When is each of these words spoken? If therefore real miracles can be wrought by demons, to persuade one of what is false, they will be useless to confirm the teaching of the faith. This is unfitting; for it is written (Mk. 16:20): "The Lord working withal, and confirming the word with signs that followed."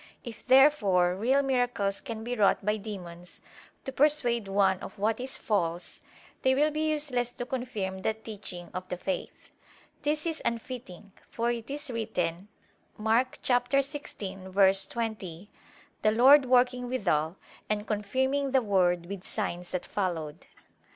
If 0.23 0.43
therefore 0.47 1.13
real 1.15 1.43
miracles 1.43 2.01
can 2.01 2.23
be 2.23 2.33
wrought 2.35 2.65
by 2.65 2.77
demons, 2.77 3.39
to 3.85 3.91
persuade 3.91 4.47
one 4.47 4.79
of 4.79 4.97
what 4.97 5.19
is 5.19 5.37
false, 5.37 6.01
they 6.41 6.55
will 6.55 6.71
be 6.71 6.89
useless 6.89 7.35
to 7.35 7.45
confirm 7.45 7.99
the 8.01 8.15
teaching 8.15 8.71
of 8.73 8.89
the 8.89 8.97
faith. 8.97 9.51
This 10.01 10.25
is 10.25 10.41
unfitting; 10.43 11.11
for 11.29 11.51
it 11.51 11.69
is 11.69 11.91
written 11.91 12.47
(Mk. 12.99 13.41
16:20): 13.45 15.47
"The 16.01 16.11
Lord 16.11 16.45
working 16.47 16.89
withal, 16.89 17.35
and 17.69 17.85
confirming 17.85 18.53
the 18.53 18.63
word 18.63 19.05
with 19.05 19.23
signs 19.23 19.69
that 19.69 19.85
followed." 19.85 20.47